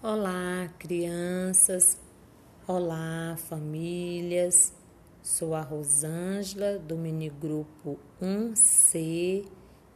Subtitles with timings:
[0.00, 1.98] Olá, crianças.
[2.68, 4.72] Olá, famílias.
[5.20, 9.44] Sou a Rosângela do minigrupo 1C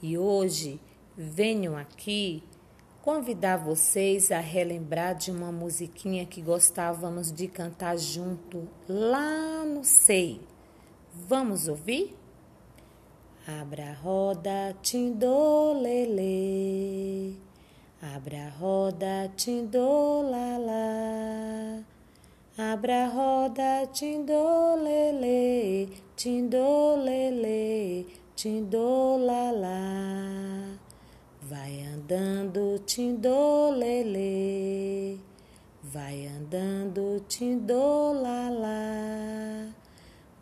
[0.00, 0.80] e hoje
[1.16, 2.44] venho aqui
[3.02, 10.40] convidar vocês a relembrar de uma musiquinha que gostávamos de cantar junto lá no SEI.
[11.12, 12.16] Vamos ouvir?
[13.48, 16.28] Abra a roda, tindolele.
[18.00, 20.72] Abra a roda, tindolala.
[22.56, 29.68] Abra a roda, tindolele, tindolele, tindolala.
[31.42, 34.28] Vai andando, tindolele.
[35.82, 38.68] Vai andando, tindolala.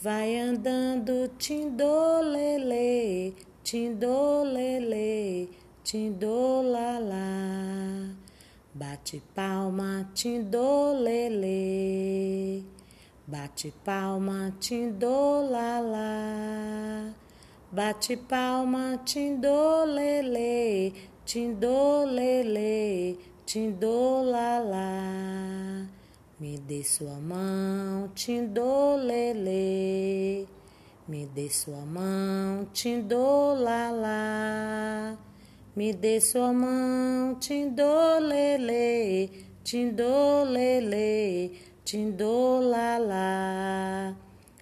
[0.00, 5.48] Vai andando, tindolele, tindolele,
[5.90, 7.26] tindolala.
[8.72, 11.50] Bate palma, tindolele.
[13.26, 16.06] Bate palma, tindolala.
[17.72, 20.92] Bate palma, tindolele,
[21.26, 24.86] tindolele, tindolala.
[26.38, 29.58] Me dê sua mão, tindolele.
[31.08, 34.10] Me dê sua mão, tindolala.
[35.76, 39.30] Me dê sua mão, tindolele,
[39.62, 41.52] tindolele,
[41.84, 43.16] tindolala.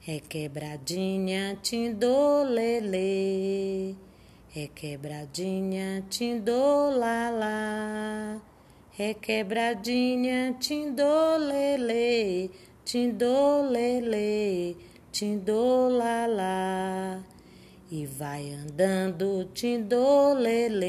[0.00, 3.02] Requebradinha, tindolele.
[4.48, 7.52] Requebradinha, tindolala.
[8.92, 12.50] Requebradinha, tindolele,
[12.84, 14.76] tindolele,
[15.10, 16.42] tindolala.
[17.94, 20.88] E vai andando, tindolele.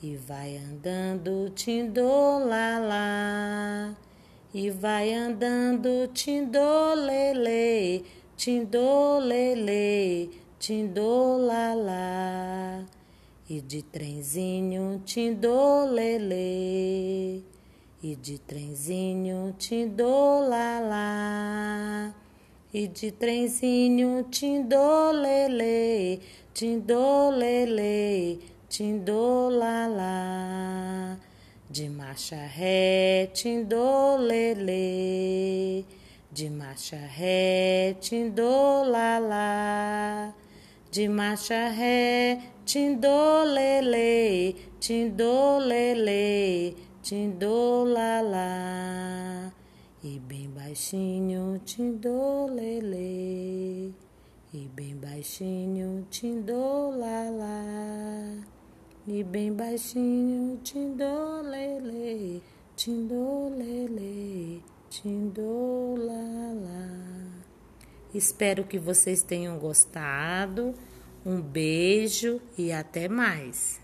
[0.00, 2.96] E vai andando, tindolala.
[4.54, 8.04] E vai andando, tindolele,
[8.36, 11.96] tindolele, tindolala.
[13.50, 16.44] E de trenzinho, tindolele.
[18.00, 21.02] E de trenzinho, tindolala.
[22.74, 26.20] E de trenzinho, tindolele,
[26.54, 30.08] tindolele, tindolala.
[31.68, 34.74] De marcha ré, tindolele.
[36.30, 39.44] De marcha ré, tindolala.
[40.90, 48.51] De marcha ré, tindolele, tindolele, tindolala.
[50.04, 52.90] E bem baixinho, tindolele.
[54.52, 57.46] E bem baixinho, tindolala.
[59.06, 62.42] E bem baixinho, tindolele,
[62.74, 66.20] tindolele, tindolala.
[68.12, 70.74] Espero que vocês tenham gostado.
[71.24, 73.81] Um beijo e até mais.